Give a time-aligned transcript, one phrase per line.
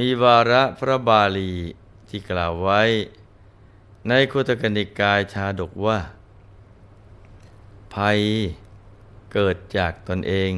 [0.00, 1.52] มีวาระพระบาลี
[2.08, 2.82] ที่กล่าวไว้
[4.08, 5.98] ในคุตกนิกายชาดกว่า
[7.94, 8.20] ภัย
[9.32, 10.52] เกิดจากตนเอง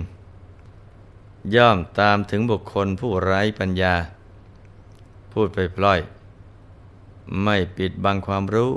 [1.54, 3.94] ย่อมตามถึงบุคคลผู้ไร้ปัญญา
[5.32, 6.00] พูดไปพล่อย
[7.42, 8.72] ไม่ปิดบังความรู้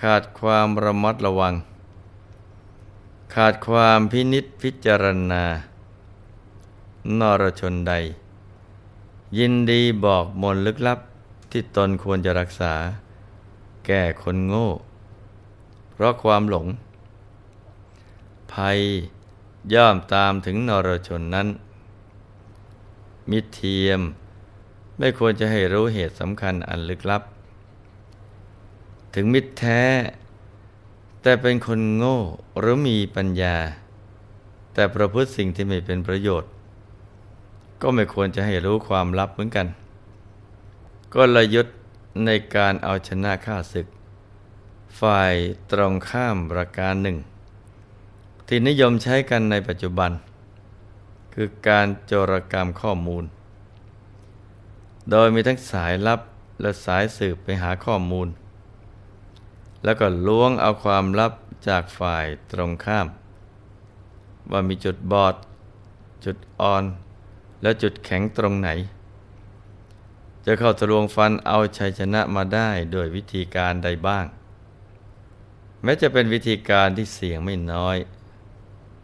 [0.00, 1.54] ขาดความระมัดระวัง
[3.34, 5.44] ขาดความพินิษพิจารณา
[7.18, 7.94] นรชนใด
[9.38, 10.98] ยินดีบอกมนลึกลับ
[11.50, 12.74] ที่ตนควรจะรักษา
[13.86, 14.68] แก่คนโง่
[15.92, 16.66] เพราะความหลง
[18.52, 18.78] ภัย
[19.74, 21.48] ย่อมตามถึงนรชนนั้น
[23.30, 24.00] มิเทียม
[24.98, 27.22] ไม่ควรจะให้รู้เหตุสำคัญอันลึกลับ
[29.14, 29.82] ถึงมิตรแท้
[31.22, 32.18] แต่เป็นคนโง่
[32.58, 33.56] หรือมีปัญญา
[34.74, 36.50] แต่ประพฤติสิ่งที่ไม่เป็นประโยชน์
[37.82, 39.66] ก็ไม่ควรจะให้รู้ความลับเหมือนกัน
[41.14, 41.76] ก็ลยุทธ์
[42.24, 43.86] ในการเอาชนะข้าศึก
[45.00, 45.32] ฝ่าย
[45.72, 47.16] ตรงข้ามประการหนึ่ง
[48.46, 50.10] ที่นิยมใช้กันในปัจจุบัน
[51.34, 53.24] คือการโจรกรรมข้อมูล
[55.10, 56.20] โดยมีทั้งสายลับ
[56.60, 58.28] และสายสืบไปหาข้อมูล
[59.84, 61.32] แล้วก็ล้วงเอาความลับ
[61.68, 63.06] จากฝ่ายตรงข้าม
[64.50, 65.34] ว่ามีจุดบอด
[66.24, 66.84] จุดอ่อน
[67.62, 68.68] แล้วจุดแข็งตรงไหน
[70.44, 74.26] จะเข้าทะลวงฟันเอาชัยชนะมาได้โดยวิธีการใดบ้าง
[75.82, 77.96] แม้จะเป็นวิธีการที่เสี่ยงไม่น้อย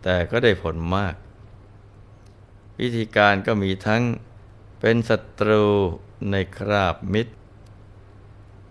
[0.03, 1.15] แต่ก็ได้ผลมาก
[2.81, 4.03] วิธีการก็มีทั้ง
[4.81, 5.65] เป็นศัตรู
[6.31, 7.33] ในคราบมิตร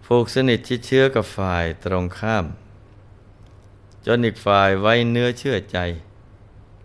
[0.06, 2.46] ผูกสนิทชิดเชื้อกับฝ่ายตรงข้าม
[4.06, 5.78] จนอีกฝ่ายไว้เนื้อเชื่อใจ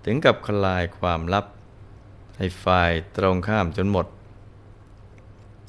[0.05, 1.47] ถึงกับคลายความลับ
[2.43, 4.07] ให้ฝ่ายตรงข้ามจนหมด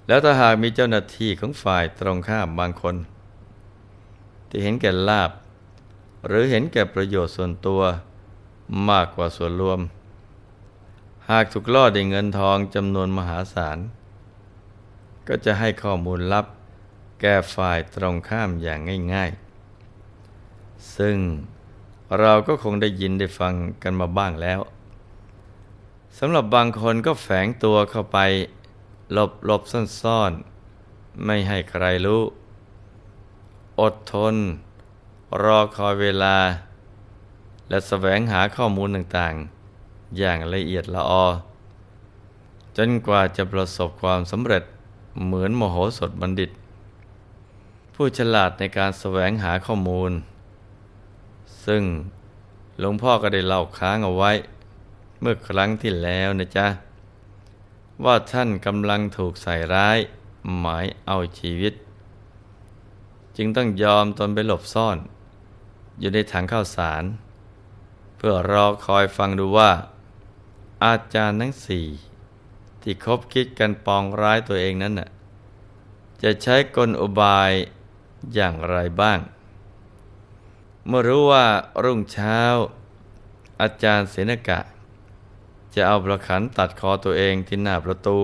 [0.07, 2.95] แล้วถ้าหากมีเจ้าหน้าที่ของฝ่ายตรงข้ามบางคน
[4.49, 5.31] ที่เห็นแก่ลาบ
[6.27, 7.81] หรือเห็นแก่ประโยชน์ส่วนตัว
[8.89, 9.79] มากกว่าส่วนรวม
[11.29, 13.77] หากถูกล่อด้วยเงินทองจำนวนมหาศาล
[15.27, 16.45] ก็จะให้ข้อมูลลับ
[17.21, 18.79] แก่ฝ่ายตรงข้ามอย่าง
[19.13, 19.31] ง่าย
[20.13, 21.17] ๆ ซึ่ง
[22.19, 23.53] เราก็คงได้ยินได้ฟัง
[23.83, 24.59] กันมาบ้างแล้ว
[26.19, 28.17] สำหรับบางคนก็แฝงตัวเข้าไป
[29.13, 29.61] หลบหลบ
[30.01, 32.21] ซ่อนๆ ไม่ให้ใครรู้
[33.81, 34.35] อดทน
[35.43, 36.37] รอคอยเวลา
[37.69, 41.27] และแสวงหาข้อมูลต่างๆ อย่างละเอียดละออ
[42.77, 44.63] จนกว่าจะประสบความสำเร็จ
[45.25, 46.51] เหมือนมโหสถบัณฑิต
[47.93, 50.11] ผู้ฉลาดในการแสวงหาข้อมูล
[51.65, 51.83] ซึ่ง
[52.79, 54.31] หลวงพ่อก็ได้เล่าค้างเอาไว้
[55.25, 56.67] เมื่อครั้งที่แล้วนะจ๊ะ
[58.05, 59.97] ว่าท่านกำลังถูกใส่ร้าย
[60.59, 61.73] หมายเอาชีวิต
[63.37, 64.97] จึงต้องยอมตนไปหลบซ่อน
[65.99, 67.03] อยู่ในถังข้าวสาร
[68.17, 69.71] เพื่อรอคอยฟังดูว่า
[70.85, 71.87] อาจารย์ทั้งสี่
[72.81, 75.09] ที่คบคิดกันปองร้ายตัวเองนั้นน่ะ
[76.23, 77.51] จะใช้กลอุบาย
[78.33, 79.19] อย่างไรบ้าง
[80.87, 81.45] เมื่อรู้ว่า
[81.83, 82.39] รุ่งเช้า
[83.61, 84.59] อาจารย์เสนกะ
[85.75, 88.17] จะเอาประขันตัดคอตัวเองที่หน้าประตู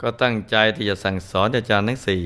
[0.00, 2.22] ก็ตั้งใจที่จะสั่งสอนอาจารย์ทั้งสี่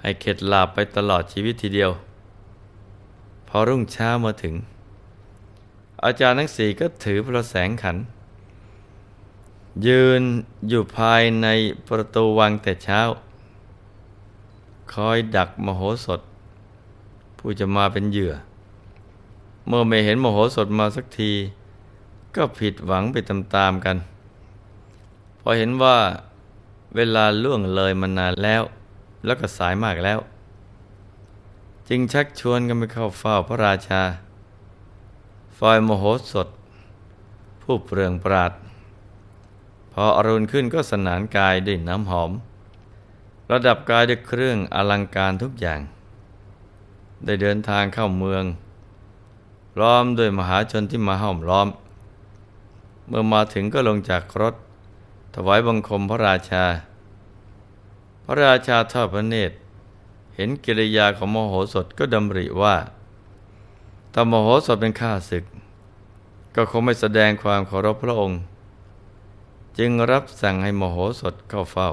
[0.00, 1.90] ให้เข็ดหลาบไปตลอดชีวิตทีเดียว
[3.48, 4.54] พอรุ่งเช้ามาถึง
[6.04, 7.96] อาจารย์ทั้งสี่ก็ถือพระแสงขัน
[9.86, 10.22] ยืน
[10.68, 11.48] อยู่ภายใน
[11.88, 13.00] ประตูวังแต่เช้า
[14.92, 16.20] คอยดักมโหสถ
[17.38, 18.32] ผู้จะมาเป็นเหยื่อ
[19.66, 21.32] เมื่อไม่เห็นมโหสถมาสักที
[22.36, 23.96] ก็ผิดหวังไปตามๆกัน
[25.40, 25.98] พอเห็นว่า
[26.96, 28.62] เวลาล่วงเลยมานานแล้ว
[29.24, 30.18] แล้วก็สายมากแล้ว
[31.88, 34.02] จึงชักชวนกันไปเข้าเฝ้าพระราชา
[35.58, 36.48] ฝ่ายโมโหสด
[37.62, 38.52] ผู้เปลืองปราด
[39.92, 42.30] พออรุณขึ้นก็สนานกายด้วยน้ำหอม
[43.52, 45.80] ระดับกายด้วยเครื่องอลังการทุกอย่าง
[47.24, 48.44] ได้เดินทางเข้าเมือง
[49.80, 51.68] ล้อมด้วยมหาชนที่มาห้อมล้อม
[53.10, 54.54] เมื่อมาถึงก็ลงจากรถ
[55.34, 56.64] ถวายบังคมพระราชา
[58.24, 59.56] พระราชาทอดพระเนตร
[60.34, 62.76] เห็นกิริยาของมโหสถก็ดำริว่า
[64.12, 65.44] ถ้ามโหสถเป็นข้าศึก
[66.54, 68.40] ก็คงไม่แสดงความเคารพพระองค์
[69.78, 71.90] จึงรับสั่งให้มโหสถเข้าเฝ้า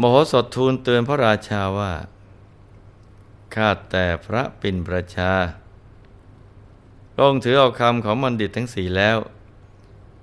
[0.00, 1.92] มโหสถทูลเตือนพระราชาว่า
[3.54, 5.32] ข้าแต่พระปิ่นประชา
[7.18, 9.18] ลงถือเอาคำของบัณฑิตทั้งสี่แล้ว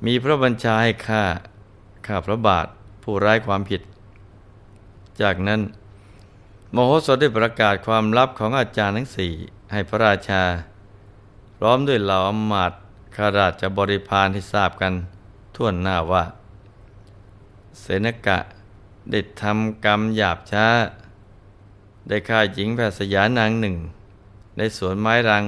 [0.05, 1.23] มีพระบัญชาให้ฆ่า
[2.07, 2.67] ข้าพระบาท
[3.03, 3.81] ผู้ร้ายความผิด
[5.21, 5.61] จากนั้น
[6.71, 9.31] โมโหสถได้ประกาศความลับของอาจารย์ทั้งสี่
[9.71, 10.43] ให้พระราชา
[11.57, 12.79] พร้อมด้วยเหล่าอมาตย์
[13.15, 14.93] ข้าราชบริพารที่ทราบกัน
[15.55, 16.23] ทั่วหน้าว่า
[17.79, 18.37] เสนกะ
[19.11, 20.67] ได้ทำกรรมหยาบช้า
[22.07, 23.75] ได้ฆ่าหญิงแพทย์สยานางหนึ่ง
[24.57, 25.43] ในสวนไม้รัง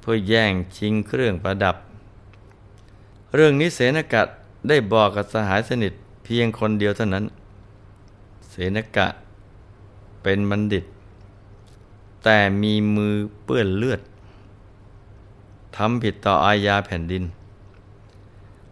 [0.00, 1.76] เพื่อแย่งชิงเครื่องประดับ
[3.34, 4.22] เรื่องนี้เสนกะ
[4.68, 5.92] ได้บอกกับสหายสนิท
[6.24, 7.24] เพียงคนเดียวเท่านั้น
[8.50, 9.06] เสนกะ
[10.22, 10.84] เป็นบัณฑิต
[12.24, 13.14] แต่มีมือ
[13.44, 14.00] เปื้อนเลือด
[15.76, 17.24] ทำผิดต่ออาญาแผ่นดิน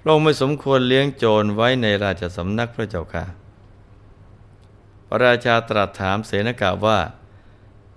[0.01, 3.25] พระองไม่สมควรเลี้ยงโจรไว้ในราชสำนักพระเจ้าค่ะ
[5.07, 6.99] พระราชาตรัสถามเสนกะว่า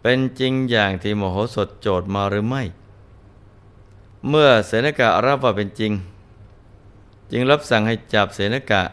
[0.01, 2.63] เป็นจริงอย่างที่มโหสถโจทย์มาหรือไม่
[4.27, 5.92] เมื่อเสนกะรับว่าเป็นจริง
[7.35, 8.83] จึงรับสั่งให้จับเสนกะ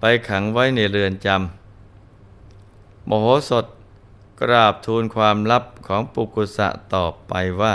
[0.00, 3.66] ไปขังไว้ในเรือนจำมโหสถ
[4.40, 7.74] กราบทูลความลับของปุกุสะต่อไปว่า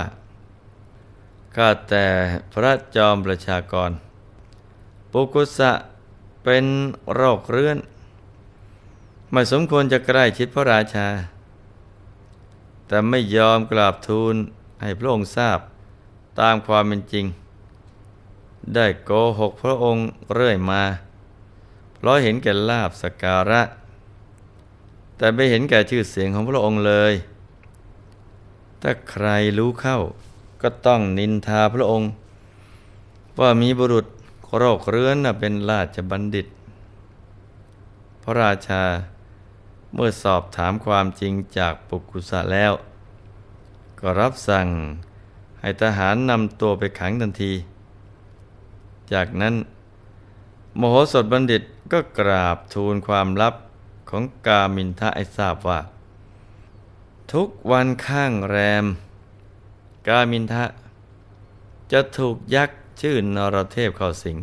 [1.54, 2.06] ข้าแต่
[2.54, 3.90] พระจอมประชากร
[5.12, 5.72] ปุกุสะ
[6.44, 6.64] เป็น
[7.14, 7.78] โรคเรื้อน
[9.32, 11.08] ไม่สมควรจะใกล้ชิดพระราชา
[12.86, 14.34] แต่ไม่ยอมกราบทูล
[14.82, 15.58] ให้พระองค์ทราบ
[16.40, 17.26] ตามความเป็นจริง
[18.74, 20.82] ได้โกหกพระองค์เรื่อยมา
[21.96, 23.62] เพราะเห็นแก่ลาบสการะ
[25.16, 27.12] แต่ไม่เห็นแก่ชื่อเสียงของพระองค์เลย
[28.82, 29.26] ถ้าใคร
[29.58, 29.98] รู้เข้า
[30.62, 32.08] ก็ต้องนินทาพระองค์
[33.40, 34.06] ว่ามีบุรุษ
[34.56, 36.46] โรคเรื้อนเป็นราชบัณฑิต
[38.22, 38.82] พระราชา
[39.94, 42.72] เมื่อสอบถามความจริงจากปุกุสะแล้ว
[44.00, 44.66] ก็รับสั่ง
[45.60, 47.52] ให้ทหารนำตัวไปขังทันที
[49.12, 49.54] จากนั้น
[50.78, 51.62] มโหสถบัณฑิต
[51.92, 53.54] ก็กราบทูลความลับ
[54.10, 55.80] ของกามินทะให้ทราบว่า
[57.32, 58.84] ทุกวันข้างแรม
[60.08, 60.64] กามินทะ
[61.92, 64.38] จะถูกยักษ์ชื่อนรเทพเข้าสิง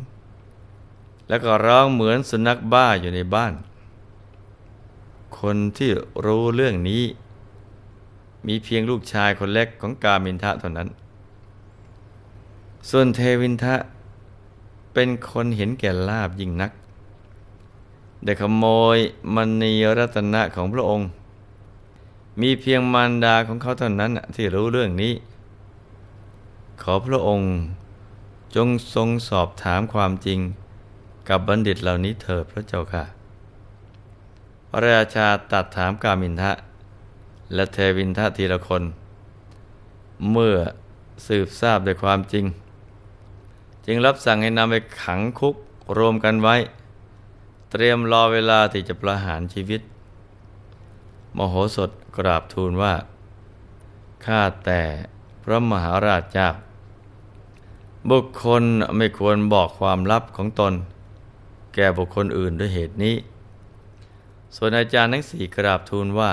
[1.27, 3.53] แล้วก็ร้องเหมือนสุนัขบ้าอยู่ในบ้าน
[5.39, 5.91] คนที่
[6.25, 7.03] รู้เรื่องนี้
[8.47, 10.89] มีเพียงลูกชายคนเล็กของกามินทะเท่านั้น
[12.89, 13.75] ส่วนเทวินทะ
[14.93, 16.71] เป็นคนเห็นแก่ลาบยิ่งนัก
[18.23, 18.97] ได้ขโมย
[19.35, 21.07] มณีรัตนะของพระองค์
[22.41, 25.13] มีเพียงมารดาของเขาเท่านั้นที่รู้เรื่องนี้
[26.81, 27.49] ขอพระองค์
[28.55, 30.39] จงทรงสอบถามความจริง
[31.29, 33.03] กับบัณฑิตเหล่านี้เถิดพระเจ้าค่ะ
[34.69, 36.51] พระราชาตัดถามกามินทะ
[37.53, 38.83] และเทวินทะทีละคน
[40.31, 40.55] เมื่อ
[41.27, 42.45] สืบทราบด้วยความจริง
[43.85, 45.55] จึงรับสั่งให้นำไปขังคุก
[45.97, 46.55] รวมกันไว้
[47.71, 49.81] เตรียมรอเวลาที่จะประหารชีวิต
[51.37, 52.93] มโหสถกราบทูลว่า
[54.25, 54.81] ข้าแต่
[55.43, 56.47] พระมหาราชเจ้า
[58.09, 58.63] บุคคล
[58.97, 60.73] ไม่ควรบอกความลับของตน
[61.73, 63.15] แก่บุคคลอื่นด้วยเหตุนี้
[64.55, 66.31] ส่วนอาจารย์ทั้งสี่กราบทูลว่า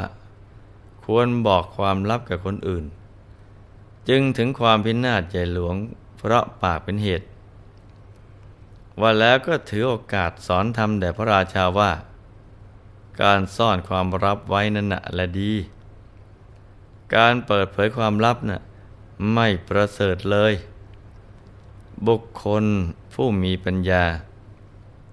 [1.05, 2.85] ควรบอกความลับกับคนอื่น
[4.09, 5.77] จึงถึงความพินาศใหญ่หลวง
[6.17, 7.27] เพราะปากเป็นเหตุ
[9.01, 11.93] ว่าแล้วก็ถือโอกาสสอนธรรมแด่พระราชาว่า
[13.23, 15.53] การซ่อนความลับไว้นั่นแหละดี
[17.17, 18.61] การเปิดเผยความลับนะ่ะ
[19.35, 20.53] ไม่ประเสริฐเลย
[22.07, 22.65] บุคคล
[23.15, 24.05] ผู้มีปัญญา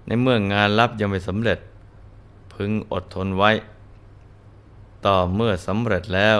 [0.06, 1.58] ในเมื่องานลับยังไม่สำเร็จ
[2.54, 3.50] พึงอดทนไว้
[5.06, 6.38] ต่อเมื่อสำเร็จแล้ว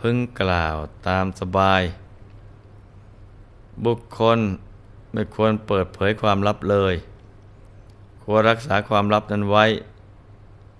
[0.00, 0.76] พึงกล่าว
[1.08, 1.82] ตามสบาย
[3.84, 4.38] บุคคล
[5.16, 6.94] ไม่ควรเปิดเผยความลับเลย
[8.24, 9.64] ควรรักษาความลับนั้นไว้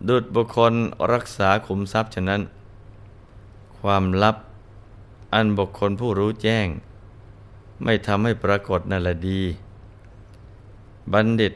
[0.08, 0.72] ดุดบุคคล
[1.12, 2.42] รักษาขุมทรัพย์ฉะนั้น
[3.78, 4.36] ความลับ
[5.34, 6.66] อันบุคคลผู้รู้แจ้ง
[7.82, 9.40] ไม่ทำให้ปรากฏนั่นแหละดี
[11.12, 11.52] บัณฑิต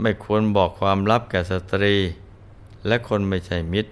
[0.00, 1.94] ไม่ควรบอกความลับแก่สตรี
[2.86, 3.90] และคนไม่ใช่มิตร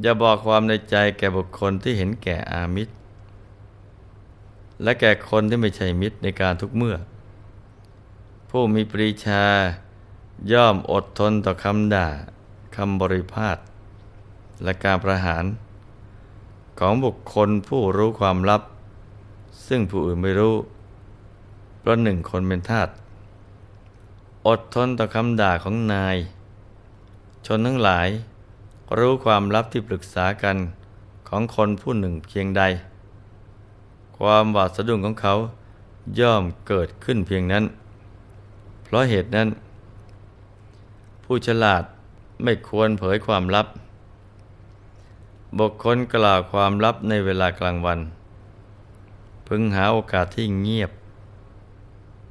[0.00, 2.92] อย่าบอกความในใจแก่บุคคลที่เห็นแก่อามิตร
[4.82, 6.96] และแก่คนที่ไม่ใช่มิตรในการทุกเมื่อ
[8.50, 9.44] ผู้มีปรีชา
[10.52, 12.08] ย่อมอดทนต่อคำด่า
[12.76, 13.58] คำบริพาท
[14.64, 15.44] และการประหาร
[16.78, 18.62] ของบุคคลผู้รู้ความลับ
[19.66, 20.56] ซึ่งผู้อื่นไม่รู้
[21.78, 22.88] เพราะหนึ่งคนเป็นทาส
[24.48, 26.16] อดทนต่อคำด่าของนาย
[27.46, 28.08] ชนทั้งหลาย
[28.98, 30.56] รู้ความลับที่ปรึกษากัน
[31.28, 32.62] ของคนผู้หนึ่งเพียงใด
[34.18, 35.34] ความหวาดสะดุ้งของเขา
[36.20, 37.64] ย่อมเกิดขึ้นเพียงนั้น
[38.84, 39.48] เพราะเหตุนั้น
[41.24, 41.82] ผู้ฉลาด
[42.42, 43.66] ไม่ควรเผยความลับ
[45.58, 47.98] บุคคลกล่าวความลับในเวลากลางวัน
[49.48, 50.90] พึงหาโอกาสที่เงียบ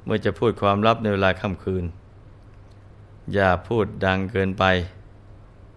[0.04, 1.86] เมื่อจะพูดความลับในเวลาค่ำคืน
[3.34, 4.64] อย่าพูดดังเกินไป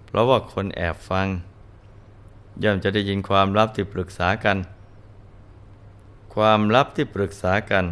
[0.07, 1.27] เพราะว่าคนแอบฟัง
[2.63, 4.57] ย่อมจะได้ยินความลับที่ปรึกษากัน
[6.35, 7.87] ความลับที่ปรึกษากัน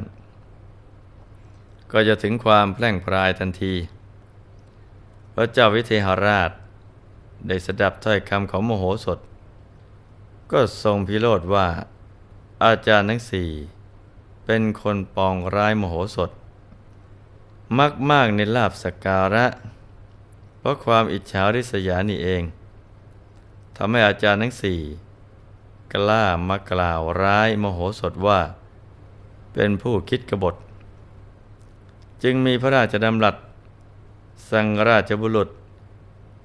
[1.92, 3.74] ก็จะถึงความแพร่งพรายทันที
[5.34, 6.50] พระเจ้าวิเทหราช
[7.46, 9.18] ได้สดับถ้อยคำของโมโหสถ
[10.52, 11.66] ก็ทรงพิโรธว่า
[12.64, 13.50] อาจารย์ทั้งสี่
[14.44, 16.30] เป็นคนปองร้ายโมโหสถ
[17.78, 19.46] มักมากในลาบสการะ
[20.58, 22.42] เพราะความอิจฉาริษยานี่เอง
[23.76, 24.80] ทำให้อาจารย์ทั้งสี่
[25.92, 28.40] กล้ามากล่าวร้ายมโหสถว่า
[29.52, 30.54] เป็นผู้คิดกบฏ
[32.22, 33.36] จึงมีพระราชดำรัส
[34.50, 35.48] สั่งราชบุรุษ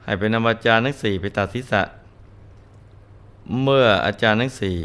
[0.03, 1.81] ให้ไปนำอาจารย์ทั้งสี่ไปตัดศีรษะ
[3.61, 4.77] เมื่ออาจารย์ทั้งสี่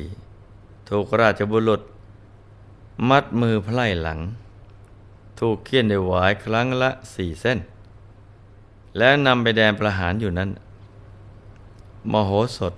[0.89, 1.81] ถูกราชบุรุษ
[3.09, 4.19] มัดมือไพล่หลัง
[5.41, 7.59] ถูกเคี่ยนในหวายครั้งละสี่เส้น
[8.99, 10.51] และนำไปแดนประหารอยู่นั้น
[12.13, 12.75] มโหสถ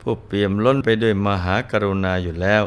[0.00, 2.64] ผู้เปี่ยมล้นไปด้วยมหากรุณาอยู่แล้ว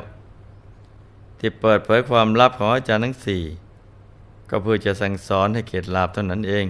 [1.40, 3.44] ที่เปิดเผยความลับของอาจารย์ทั้งสี่
[4.50, 6.66] ก็เพื่อจะสั่งสอนให้เกตลาบเท่านั้นเอง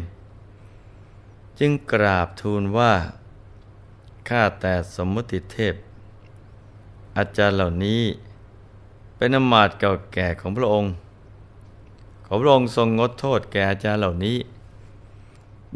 [1.59, 2.93] จึงกราบทูลว่า
[4.29, 5.75] ข้าแต่สมมติเทพ
[7.17, 8.03] อาจารย์เหล่านี้
[9.15, 10.91] เป็นอมาตเก่าแก่ของพระองค์
[12.25, 14.37] ขอพระองค์ทรงงดโทษแก่อาจารย์เหล่านี้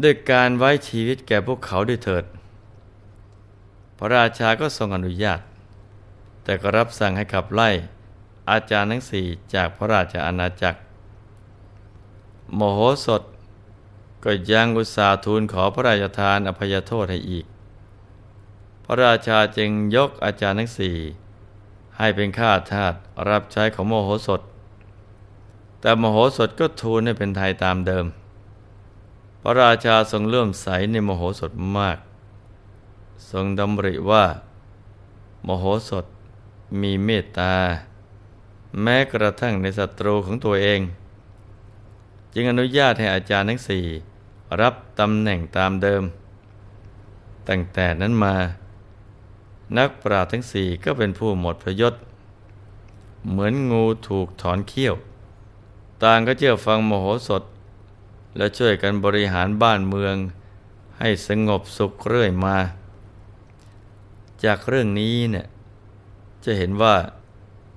[0.04, 2.24] ด้วยการไว้ชีวิตแก่พวกเขาด้วยเถิด
[3.98, 5.40] พระราชาก็ทรงอนุญาต
[6.44, 7.70] แต่ก็รับสั่งให้ขับไล่
[8.52, 10.80] อาจารย์ทั้งสี่จากพระราชอาณาจักร
[12.56, 13.22] โมโหสด
[14.24, 17.46] ก็ยังอุตสาทูลขอพระราชทานอภัยโทษให้อีก
[18.86, 20.98] พระราชาจึงยกอาจารย์ทั้งสี่
[21.98, 22.94] ให้เป็นข้าทาส
[23.30, 24.42] รับใช้ของโมโหสด
[25.82, 28.06] แต่โมโหสดก็ทูลให้เป็นไทยตามเดิม
[29.42, 31.98] พระราชาทรงเลื่อมใสในโมโหสดมาก
[33.32, 34.26] ทรงดำริว่า
[35.44, 36.06] โมโหสด
[36.82, 37.54] มีเมตตา
[38.82, 40.82] แม้กระทั่งในศัตรูของตัวเอง
[42.34, 43.86] จึงอนุญาตให้อาจารย์ทั้งสี่
[44.62, 46.04] รับตำแหน่งตามเดิม
[47.50, 48.36] ตั้งแต่นั้นมา
[49.78, 51.94] นักปราชญ์ทั้งสี่ก็เป็นผู้หมดพยศ
[53.30, 54.96] เหมือนงูถูกถอนเขี้ยว
[56.04, 57.44] ต่างก็เชื่อฟังโมโหสถ
[58.38, 60.16] และช่วยกันบริหารบ้านเมือง
[61.00, 62.58] ให้สงบสุขเรื่อยมา
[64.46, 65.48] จากเรื่องนี้เนี่ย
[66.46, 66.96] จะเห็นว่า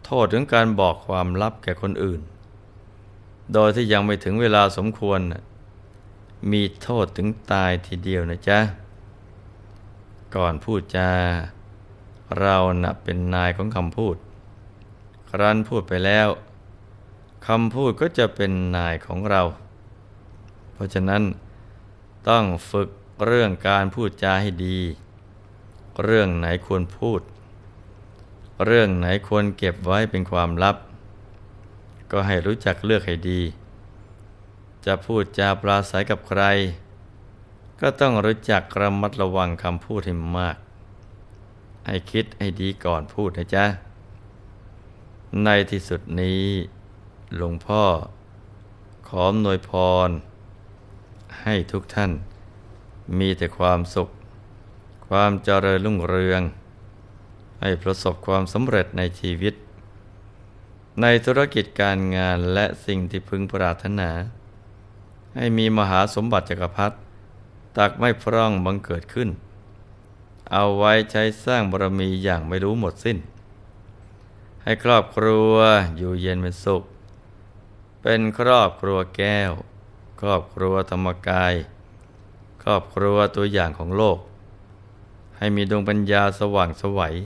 [0.05, 2.21] โทษของการบอกความลับแก่คนอื่น
[3.53, 5.21] โดยที่ยังไม่ถึงเวลาสมควร
[6.53, 8.59] มีโทษถึงตายทีเดียวนะจ๊ะ
[10.35, 11.11] ก่อนพูดจา
[12.39, 14.17] เรานะเป็นนายของคำพูด
[15.31, 16.29] ครั้นพูดไปแล้ว
[17.47, 19.43] คำพูดก็จะเป็นนายของเรา
[20.73, 21.23] เพราะฉะนั้น
[22.29, 22.89] ต้องฝึก
[23.27, 24.79] เรื่องการพูดจาให้ดี
[26.05, 27.21] เรื่องไหนควรพูด
[28.67, 30.77] เรื่องไหนควรเก็บไว้เป็นความลับ
[32.11, 33.41] ก็ให้รู้จักเลือกให้ดี
[34.87, 36.43] จะพูดจาปราศัยกับใคร
[37.81, 40.57] ก็ต้องรู้จักระมัดระวังคำพูดให้มาก
[41.87, 43.65] ให้คิดให้ดีก่อนพูดนะจ๊ะ
[45.45, 46.43] ในที่สุดนี้
[47.37, 47.83] หลวงพ่อ
[49.09, 49.71] ขอหน่วยพ
[50.09, 50.11] ร
[51.43, 52.11] ให้ทุกท่าน
[53.19, 54.09] มีแต่ความสุข
[55.09, 56.43] ความเจริญรุ่งเรือง
[57.61, 59.55] ให้ประสบความสำเร็จในชีวิต
[61.03, 64.11] ในธุรกิจการงานและสิ่งที่พึงปรารถนา
[65.37, 66.97] ให้มีมหาสมบัติจักรพรรดิ
[67.79, 69.29] ตักไม่พร่องบังเกิดขึ้น
[70.53, 73.19] เอาไว้ใช้สร้างบารมีอย่างไม่รู้หมดสิ้น
[74.63, 75.55] ให้ครอบครัว
[75.97, 76.83] อยู่เย็นเป็นสุข
[78.03, 79.53] เป็นครอบครัวแก้ว
[80.21, 81.55] ครอบครัวธรรมกาย
[82.63, 84.19] ครอบครัวตัวอย่างของโลก
[85.39, 87.17] ให้มีดวงปัญญาสว่างสวัย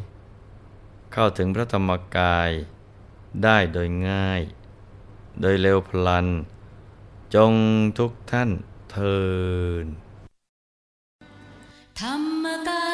[1.12, 2.50] เข้าถึงพระธรรมกาย
[3.42, 4.42] ได้โดยง่าย
[5.40, 6.26] โดยเร็วพลัน
[7.34, 7.52] จง
[7.98, 8.50] ทุกท่าน
[8.90, 9.18] เทิ
[9.84, 9.86] น
[12.00, 12.91] ธรรมกาย